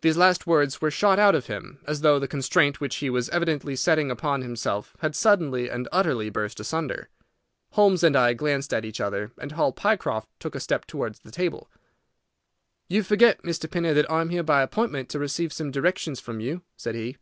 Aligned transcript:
These 0.00 0.16
last 0.16 0.44
words 0.48 0.80
were 0.80 0.90
shot 0.90 1.20
out 1.20 1.36
of 1.36 1.46
him, 1.46 1.78
as 1.86 2.00
though 2.00 2.18
the 2.18 2.26
constraint 2.26 2.80
which 2.80 2.96
he 2.96 3.08
was 3.08 3.28
evidently 3.28 3.76
setting 3.76 4.10
upon 4.10 4.42
himself 4.42 4.96
had 4.98 5.14
suddenly 5.14 5.70
and 5.70 5.86
utterly 5.92 6.30
burst 6.30 6.58
asunder. 6.58 7.10
Holmes 7.70 8.02
and 8.02 8.16
I 8.16 8.32
glanced 8.34 8.74
at 8.74 8.84
each 8.84 9.00
other, 9.00 9.30
and 9.38 9.52
Hall 9.52 9.70
Pycroft 9.70 10.28
took 10.40 10.56
a 10.56 10.58
step 10.58 10.84
towards 10.84 11.20
the 11.20 11.30
table. 11.30 11.70
"You 12.88 13.04
forget, 13.04 13.40
Mr. 13.44 13.70
Pinner, 13.70 13.94
that 13.94 14.10
I 14.10 14.20
am 14.20 14.30
here 14.30 14.42
by 14.42 14.62
appointment 14.62 15.08
to 15.10 15.20
receive 15.20 15.52
some 15.52 15.70
directions 15.70 16.18
from 16.18 16.40
you," 16.40 16.62
said 16.76 16.96
he. 16.96 17.16